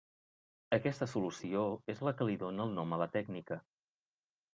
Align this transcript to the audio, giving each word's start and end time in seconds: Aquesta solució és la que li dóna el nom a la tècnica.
Aquesta 0.77 1.07
solució 1.11 1.65
és 1.95 2.01
la 2.07 2.13
que 2.21 2.27
li 2.29 2.37
dóna 2.45 2.65
el 2.65 2.73
nom 2.79 2.97
a 2.97 2.99
la 3.03 3.09
tècnica. 3.17 3.59